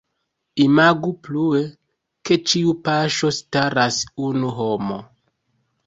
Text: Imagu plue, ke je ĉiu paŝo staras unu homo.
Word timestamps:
Imagu 0.63 1.11
plue, 1.27 1.61
ke 2.29 2.39
je 2.39 2.39
ĉiu 2.53 2.75
paŝo 2.89 3.33
staras 3.43 4.03
unu 4.33 4.59
homo. 4.61 5.03